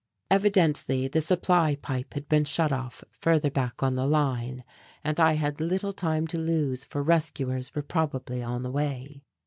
[0.31, 4.63] Evidently the supply pipe had been shut off further back on the line,
[5.03, 9.21] and I had little time to lose for rescuers were probably on the way.